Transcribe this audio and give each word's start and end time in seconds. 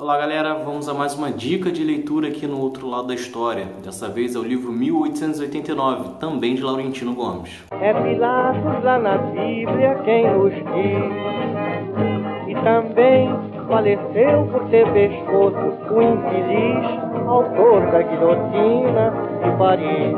Olá 0.00 0.16
galera, 0.16 0.54
vamos 0.54 0.88
a 0.88 0.94
mais 0.94 1.12
uma 1.12 1.30
dica 1.30 1.70
de 1.70 1.84
leitura 1.84 2.28
aqui 2.28 2.46
no 2.46 2.58
outro 2.58 2.88
lado 2.88 3.08
da 3.08 3.14
história. 3.14 3.66
Dessa 3.84 4.08
vez 4.08 4.34
é 4.34 4.38
o 4.38 4.42
livro 4.42 4.72
1889, 4.72 6.14
também 6.18 6.54
de 6.54 6.62
Laurentino 6.62 7.14
Gomes. 7.14 7.50
É 7.70 7.92
Pilatos 7.92 8.82
lá 8.82 8.98
na 8.98 9.18
Bíblia 9.18 10.00
quem 10.02 10.24
nos 10.32 10.54
diz. 10.54 11.04
E 12.48 12.54
também 12.64 13.28
faleceu 13.68 14.48
por 14.50 14.70
ter 14.70 14.90
pescoço 14.90 15.58
o 15.92 16.00
infeliz 16.00 17.28
autor 17.28 17.90
da 17.90 18.00
guilhotina 18.00 19.12
de 19.44 19.58
Paris. 19.58 20.16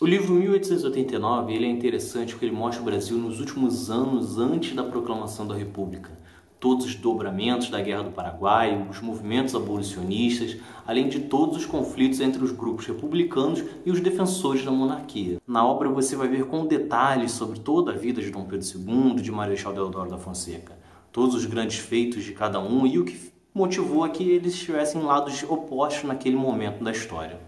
O 0.00 0.06
livro 0.06 0.32
1889 0.32 1.52
ele 1.52 1.66
é 1.66 1.70
interessante 1.70 2.32
porque 2.32 2.46
ele 2.46 2.56
mostra 2.56 2.80
o 2.80 2.84
Brasil 2.86 3.18
nos 3.18 3.40
últimos 3.40 3.90
anos 3.90 4.38
antes 4.38 4.74
da 4.74 4.84
proclamação 4.84 5.46
da 5.46 5.54
República 5.54 6.16
todos 6.60 6.86
os 6.86 6.94
dobramentos 6.94 7.70
da 7.70 7.80
Guerra 7.80 8.04
do 8.04 8.10
Paraguai, 8.10 8.86
os 8.90 9.00
movimentos 9.00 9.54
abolicionistas, 9.54 10.56
além 10.86 11.08
de 11.08 11.20
todos 11.20 11.56
os 11.56 11.66
conflitos 11.66 12.20
entre 12.20 12.42
os 12.42 12.50
grupos 12.50 12.86
republicanos 12.86 13.62
e 13.84 13.90
os 13.90 14.00
defensores 14.00 14.64
da 14.64 14.70
monarquia. 14.70 15.40
Na 15.46 15.64
obra 15.64 15.88
você 15.88 16.16
vai 16.16 16.28
ver 16.28 16.46
com 16.46 16.66
detalhes 16.66 17.32
sobre 17.32 17.60
toda 17.60 17.92
a 17.92 17.96
vida 17.96 18.20
de 18.20 18.30
Dom 18.30 18.44
Pedro 18.44 18.66
II, 18.66 19.22
de 19.22 19.30
Marechal 19.30 19.72
Deodoro 19.72 20.10
da 20.10 20.18
Fonseca, 20.18 20.76
todos 21.12 21.34
os 21.34 21.46
grandes 21.46 21.78
feitos 21.78 22.24
de 22.24 22.32
cada 22.32 22.58
um 22.60 22.86
e 22.86 22.98
o 22.98 23.04
que 23.04 23.32
motivou 23.54 24.04
a 24.04 24.08
que 24.08 24.28
eles 24.28 24.54
estivessem 24.54 25.00
em 25.00 25.04
lados 25.04 25.42
opostos 25.42 26.04
naquele 26.04 26.36
momento 26.36 26.82
da 26.82 26.90
história. 26.90 27.38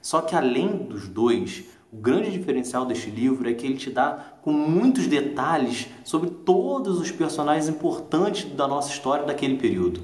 Só 0.00 0.20
que 0.20 0.36
além 0.36 0.68
dos 0.68 1.08
dois, 1.08 1.64
o 1.94 2.00
grande 2.00 2.32
diferencial 2.32 2.84
deste 2.84 3.08
livro 3.08 3.48
é 3.48 3.54
que 3.54 3.64
ele 3.64 3.76
te 3.76 3.88
dá 3.88 4.34
com 4.42 4.52
muitos 4.52 5.06
detalhes 5.06 5.86
sobre 6.02 6.28
todos 6.28 6.98
os 6.98 7.12
personagens 7.12 7.68
importantes 7.68 8.50
da 8.50 8.66
nossa 8.66 8.90
história 8.90 9.24
daquele 9.24 9.56
período, 9.56 10.00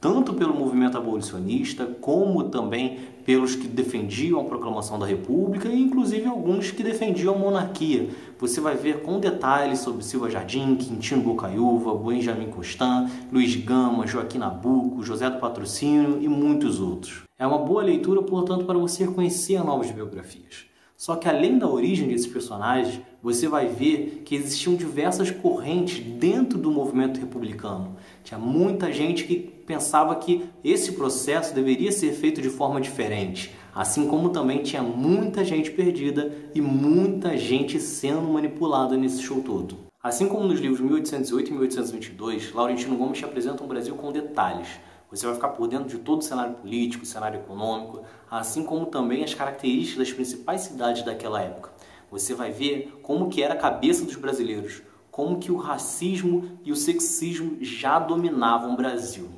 tanto 0.00 0.32
pelo 0.32 0.54
movimento 0.54 0.96
abolicionista, 0.96 1.84
como 2.00 2.44
também 2.44 2.98
pelos 3.26 3.54
que 3.54 3.68
defendiam 3.68 4.40
a 4.40 4.44
proclamação 4.44 4.98
da 4.98 5.04
República 5.04 5.68
e 5.68 5.82
inclusive 5.82 6.26
alguns 6.26 6.70
que 6.70 6.82
defendiam 6.82 7.34
a 7.34 7.38
monarquia. 7.38 8.08
Você 8.38 8.58
vai 8.58 8.74
ver 8.74 9.02
com 9.02 9.20
detalhes 9.20 9.80
sobre 9.80 10.02
Silva 10.02 10.30
Jardim, 10.30 10.76
Quintino 10.76 11.22
Bocaiúva, 11.22 11.94
Benjamin 11.94 12.46
Constant, 12.46 13.10
Luiz 13.30 13.54
Gama, 13.56 14.06
Joaquim 14.06 14.38
Nabuco, 14.38 15.02
José 15.02 15.28
do 15.28 15.38
Patrocínio 15.38 16.22
e 16.22 16.26
muitos 16.26 16.80
outros. 16.80 17.22
É 17.38 17.46
uma 17.46 17.58
boa 17.58 17.82
leitura, 17.82 18.22
portanto, 18.22 18.64
para 18.64 18.78
você 18.78 19.06
conhecer 19.06 19.62
novas 19.62 19.90
biografias. 19.90 20.72
Só 21.04 21.16
que 21.16 21.28
além 21.28 21.58
da 21.58 21.68
origem 21.68 22.08
desses 22.08 22.26
personagens, 22.26 22.98
você 23.22 23.46
vai 23.46 23.66
ver 23.66 24.22
que 24.24 24.34
existiam 24.34 24.74
diversas 24.74 25.30
correntes 25.30 26.02
dentro 26.02 26.58
do 26.58 26.70
movimento 26.70 27.20
republicano. 27.20 27.94
Tinha 28.22 28.40
muita 28.40 28.90
gente 28.90 29.24
que 29.24 29.36
pensava 29.36 30.16
que 30.16 30.46
esse 30.64 30.92
processo 30.92 31.54
deveria 31.54 31.92
ser 31.92 32.12
feito 32.12 32.40
de 32.40 32.48
forma 32.48 32.80
diferente, 32.80 33.54
assim 33.74 34.06
como 34.06 34.30
também 34.30 34.62
tinha 34.62 34.82
muita 34.82 35.44
gente 35.44 35.70
perdida 35.72 36.34
e 36.54 36.62
muita 36.62 37.36
gente 37.36 37.78
sendo 37.78 38.22
manipulada 38.22 38.96
nesse 38.96 39.20
show 39.20 39.42
todo. 39.42 39.76
Assim 40.02 40.26
como 40.26 40.48
nos 40.48 40.58
livros 40.58 40.80
1808 40.80 41.48
e 41.48 41.52
1822, 41.52 42.54
Laurentino 42.54 42.96
Gomes 42.96 43.18
te 43.18 43.26
apresenta 43.26 43.62
um 43.62 43.68
Brasil 43.68 43.94
com 43.94 44.10
detalhes, 44.10 44.68
você 45.16 45.26
vai 45.26 45.34
ficar 45.34 45.48
por 45.48 45.68
dentro 45.68 45.88
de 45.88 45.98
todo 45.98 46.20
o 46.20 46.24
cenário 46.24 46.54
político, 46.54 47.06
cenário 47.06 47.40
econômico, 47.40 48.02
assim 48.30 48.64
como 48.64 48.86
também 48.86 49.22
as 49.22 49.34
características 49.34 49.98
das 49.98 50.12
principais 50.12 50.62
cidades 50.62 51.02
daquela 51.04 51.40
época. 51.40 51.70
Você 52.10 52.34
vai 52.34 52.50
ver 52.50 52.98
como 53.02 53.28
que 53.28 53.42
era 53.42 53.54
a 53.54 53.58
cabeça 53.58 54.04
dos 54.04 54.16
brasileiros, 54.16 54.82
como 55.10 55.38
que 55.38 55.52
o 55.52 55.56
racismo 55.56 56.58
e 56.64 56.72
o 56.72 56.76
sexismo 56.76 57.58
já 57.60 57.98
dominavam 57.98 58.74
o 58.74 58.76
Brasil. 58.76 59.28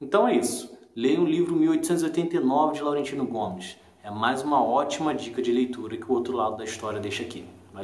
Então 0.00 0.28
é 0.28 0.36
isso. 0.36 0.72
Leia 0.94 1.20
o 1.20 1.26
livro 1.26 1.56
1889 1.56 2.74
de 2.74 2.82
Laurentino 2.82 3.26
Gomes. 3.26 3.76
É 4.02 4.10
mais 4.10 4.42
uma 4.42 4.62
ótima 4.62 5.14
dica 5.14 5.42
de 5.42 5.50
leitura 5.50 5.96
que 5.96 6.10
o 6.10 6.14
outro 6.14 6.36
lado 6.36 6.56
da 6.56 6.64
história 6.64 7.00
deixa 7.00 7.22
aqui. 7.24 7.44